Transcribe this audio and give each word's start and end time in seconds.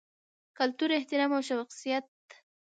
کلتور، 0.57 0.89
احترام 0.95 1.31
او 1.35 1.41
شخصیت 1.49 2.07